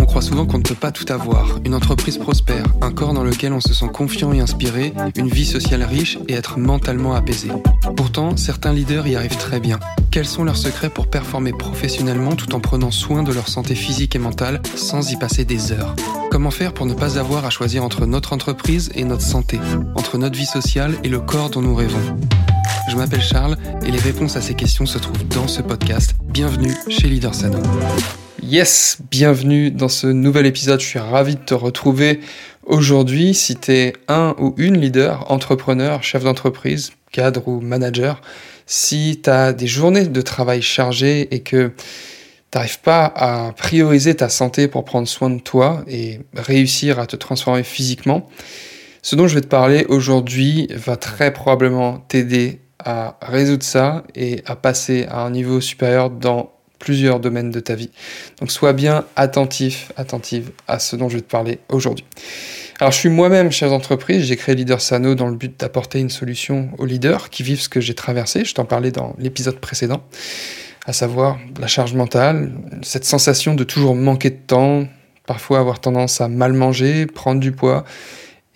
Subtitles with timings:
[0.00, 1.58] On croit souvent qu'on ne peut pas tout avoir.
[1.64, 5.44] Une entreprise prospère, un corps dans lequel on se sent confiant et inspiré, une vie
[5.44, 7.48] sociale riche et être mentalement apaisé.
[7.96, 9.78] Pourtant, certains leaders y arrivent très bien.
[10.10, 14.16] Quels sont leurs secrets pour performer professionnellement tout en prenant soin de leur santé physique
[14.16, 15.94] et mentale sans y passer des heures?
[16.30, 19.58] Comment faire pour ne pas avoir à choisir entre notre entreprise et notre santé,
[19.96, 22.16] entre notre vie sociale et le corps dont nous rêvons?
[22.94, 26.14] Je m'appelle Charles et les réponses à ces questions se trouvent dans ce podcast.
[26.26, 27.58] Bienvenue chez Leader Sano.
[28.40, 30.78] Yes, bienvenue dans ce nouvel épisode.
[30.78, 32.20] Je suis ravi de te retrouver
[32.62, 33.34] aujourd'hui.
[33.34, 38.22] Si tu es un ou une leader, entrepreneur, chef d'entreprise, cadre ou manager,
[38.64, 41.72] si tu as des journées de travail chargées et que
[42.52, 47.06] tu n'arrives pas à prioriser ta santé pour prendre soin de toi et réussir à
[47.06, 48.30] te transformer physiquement,
[49.02, 54.42] ce dont je vais te parler aujourd'hui va très probablement t'aider à résoudre ça et
[54.46, 57.90] à passer à un niveau supérieur dans plusieurs domaines de ta vie.
[58.40, 62.04] Donc sois bien attentif, attentive à ce dont je vais te parler aujourd'hui.
[62.80, 64.24] Alors, je suis moi-même chef d'entreprise.
[64.24, 67.68] J'ai créé Leader Sano dans le but d'apporter une solution aux leaders qui vivent ce
[67.68, 68.44] que j'ai traversé.
[68.44, 70.02] Je t'en parlais dans l'épisode précédent,
[70.84, 74.88] à savoir la charge mentale, cette sensation de toujours manquer de temps,
[75.24, 77.84] parfois avoir tendance à mal manger, prendre du poids,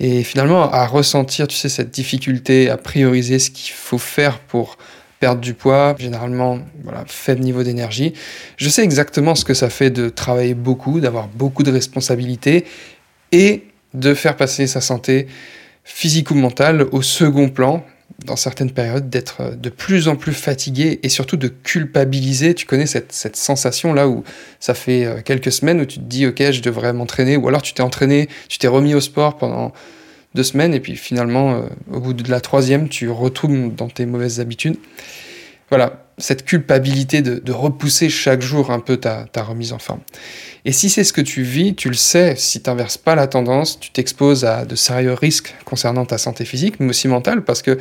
[0.01, 4.79] et finalement à ressentir, tu sais, cette difficulté à prioriser ce qu'il faut faire pour
[5.21, 8.13] perdre du poids, généralement voilà, faible niveau d'énergie.
[8.57, 12.65] Je sais exactement ce que ça fait de travailler beaucoup, d'avoir beaucoup de responsabilités
[13.33, 15.27] et de faire passer sa santé
[15.83, 17.85] physique ou mentale au second plan
[18.25, 22.55] dans certaines périodes, d'être de plus en plus fatigué et surtout de culpabiliser.
[22.55, 24.25] Tu connais cette, cette sensation-là où
[24.59, 27.63] ça fait euh, quelques semaines où tu te dis, OK, je devrais m'entraîner, ou alors
[27.63, 29.73] tu t'es entraîné, tu t'es remis au sport pendant
[30.35, 31.61] deux semaines, et puis finalement, euh,
[31.93, 34.77] au bout de la troisième, tu retournes dans tes mauvaises habitudes.
[35.71, 40.01] Voilà, cette culpabilité de, repousser chaque jour un peu ta, ta remise en forme.
[40.65, 43.27] Et si c'est ce que tu vis, tu le sais, si tu n'inverses pas la
[43.27, 47.63] tendance, tu t'exposes à de sérieux risques concernant ta santé physique, mais aussi mentale, parce
[47.63, 47.79] que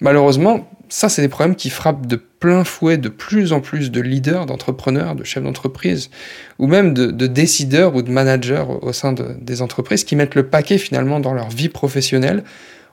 [0.00, 4.00] malheureusement, ça, c'est des problèmes qui frappent de plein fouet de plus en plus de
[4.00, 6.10] leaders, d'entrepreneurs, de chefs d'entreprise,
[6.58, 10.78] ou même de, décideurs ou de managers au sein des entreprises qui mettent le paquet
[10.78, 12.44] finalement dans leur vie professionnelle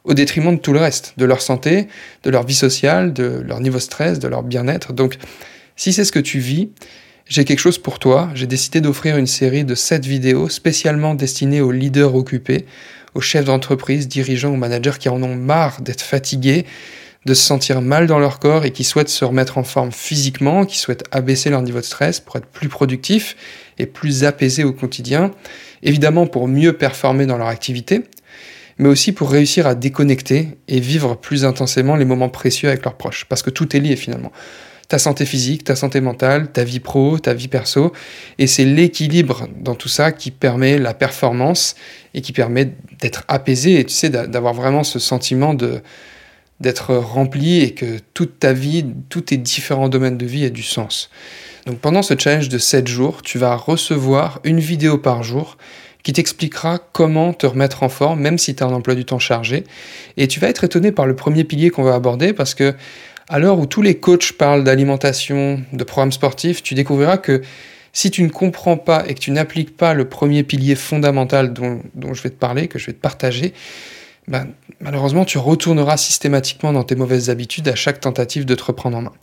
[0.03, 1.87] au détriment de tout le reste, de leur santé,
[2.23, 4.93] de leur vie sociale, de leur niveau stress, de leur bien-être.
[4.93, 5.17] Donc,
[5.75, 6.69] si c'est ce que tu vis,
[7.27, 8.29] j'ai quelque chose pour toi.
[8.33, 12.65] J'ai décidé d'offrir une série de 7 vidéos spécialement destinées aux leaders occupés,
[13.13, 16.65] aux chefs d'entreprise, dirigeants ou managers qui en ont marre d'être fatigués,
[17.25, 20.65] de se sentir mal dans leur corps et qui souhaitent se remettre en forme physiquement,
[20.65, 23.35] qui souhaitent abaisser leur niveau de stress pour être plus productifs
[23.77, 25.31] et plus apaisés au quotidien,
[25.83, 28.03] évidemment pour mieux performer dans leur activité,
[28.81, 32.95] mais aussi pour réussir à déconnecter et vivre plus intensément les moments précieux avec leurs
[32.95, 34.31] proches, parce que tout est lié finalement
[34.87, 37.93] ta santé physique, ta santé mentale, ta vie pro, ta vie perso.
[38.39, 41.75] Et c'est l'équilibre dans tout ça qui permet la performance
[42.13, 45.81] et qui permet d'être apaisé et tu sais, d'avoir vraiment ce sentiment de
[46.59, 50.61] d'être rempli et que toute ta vie, tous tes différents domaines de vie aient du
[50.61, 51.09] sens.
[51.65, 55.57] Donc pendant ce challenge de 7 jours, tu vas recevoir une vidéo par jour
[56.03, 59.19] qui t'expliquera comment te remettre en forme, même si tu as un emploi du temps
[59.19, 59.63] chargé.
[60.17, 62.73] Et tu vas être étonné par le premier pilier qu'on va aborder parce que
[63.29, 67.41] à l'heure où tous les coachs parlent d'alimentation, de programmes sportifs, tu découvriras que
[67.93, 71.81] si tu ne comprends pas et que tu n'appliques pas le premier pilier fondamental dont,
[72.13, 73.53] je vais te parler, que je vais te partager,
[74.27, 74.47] ben,
[74.79, 79.01] malheureusement, tu retourneras systématiquement dans tes mauvaises habitudes à chaque tentative de te reprendre en
[79.01, 79.13] main.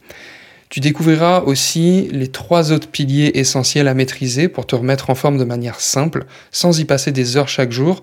[0.71, 5.39] Tu découvriras aussi les trois autres piliers essentiels à maîtriser pour te remettre en forme
[5.39, 8.03] de manière simple, sans y passer des heures chaque jour,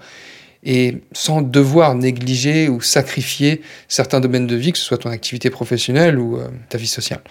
[0.63, 5.51] et sans devoir négliger ou sacrifier certains domaines de vie, que ce soit ton activité
[5.51, 7.21] professionnelle ou euh, ta vie sociale.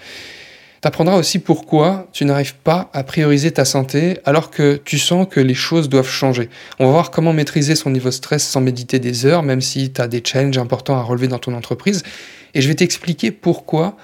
[0.80, 5.26] Tu apprendras aussi pourquoi tu n'arrives pas à prioriser ta santé alors que tu sens
[5.28, 6.48] que les choses doivent changer.
[6.78, 9.90] On va voir comment maîtriser son niveau de stress sans méditer des heures, même si
[9.90, 12.04] tu as des challenges importants à relever dans ton entreprise.
[12.52, 13.96] Et je vais t'expliquer pourquoi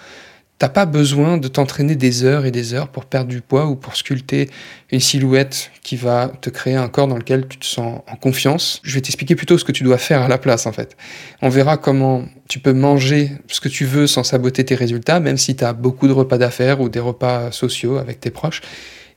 [0.60, 3.76] T'as pas besoin de t'entraîner des heures et des heures pour perdre du poids ou
[3.76, 4.50] pour sculpter
[4.92, 8.78] une silhouette qui va te créer un corps dans lequel tu te sens en confiance.
[8.82, 10.98] Je vais t'expliquer plutôt ce que tu dois faire à la place en fait.
[11.40, 15.38] On verra comment tu peux manger ce que tu veux sans saboter tes résultats, même
[15.38, 18.60] si tu as beaucoup de repas d'affaires ou des repas sociaux avec tes proches.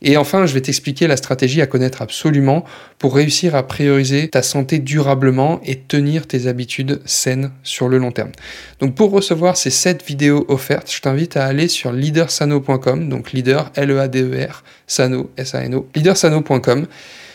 [0.04, 2.66] Et enfin, je vais t'expliquer la stratégie à connaître absolument
[3.00, 8.12] pour réussir à prioriser ta santé durablement et tenir tes habitudes saines sur le long
[8.12, 8.32] terme.
[8.80, 13.72] Donc pour recevoir ces 7 vidéos offertes, je t'invite à aller sur leadersano.com, donc leader
[13.76, 16.86] L-E-A-D-E-R, Sano, S-A-N-O, leadersano.com.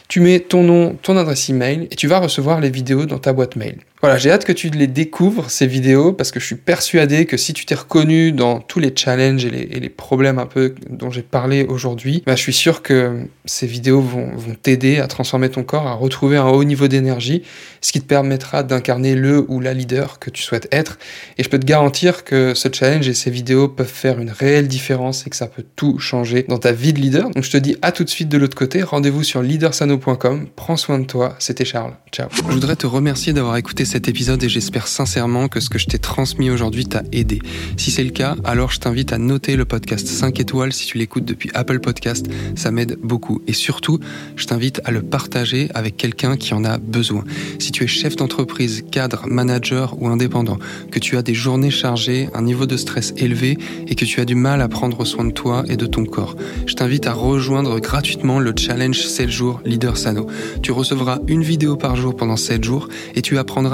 [0.09, 3.33] Tu mets ton nom, ton adresse email et tu vas recevoir les vidéos dans ta
[3.33, 3.79] boîte mail.
[4.01, 7.37] Voilà, j'ai hâte que tu les découvres, ces vidéos, parce que je suis persuadé que
[7.37, 11.23] si tu t'es reconnu dans tous les challenges et les, problèmes un peu dont j'ai
[11.23, 15.65] parlé aujourd'hui, bah, je suis sûr que ces vidéos vont, vont t'aider à transformer ton
[15.65, 17.43] corps, à retrouver un haut niveau d'énergie,
[17.81, 20.99] ce qui te permettra d'incarner le ou la leader que tu souhaites être.
[21.37, 24.69] Et je peux te garantir que ce challenge et ces vidéos peuvent faire une réelle
[24.69, 27.31] différence et que ça peut tout changer dans ta vie de leader.
[27.31, 30.77] Donc je te dis à tout de suite de l'autre côté, rendez-vous sur leadersano.com, prends
[30.77, 32.29] soin de toi, c'était Charles, ciao.
[32.33, 35.87] Je voudrais te remercier d'avoir écouté cet épisode et j'espère sincèrement que ce que je
[35.87, 37.41] t'ai transmis aujourd'hui t'a aidé.
[37.79, 40.99] Si c'est le cas, alors je t'invite à noter le podcast 5 étoiles si tu
[40.99, 43.41] l'écoutes depuis Apple Podcast, ça m'aide beaucoup.
[43.47, 43.99] Et surtout,
[44.37, 47.25] je t'invite à le partager avec quelqu'un qui en a besoin.
[47.59, 50.59] Si tu es chef d'entreprise, cadre, manager ou indépendant,
[50.91, 53.57] que tu as des journées chargées, un niveau de stress élevé
[53.87, 56.37] et que tu as du mal à prendre soin de toi et de ton corps,
[56.67, 60.27] je t'invite à rejoindre gratuitement le challenge 7 jours Leader Sano.
[60.63, 63.39] Tu recevras une vidéo par jour pendant 7 jours et tu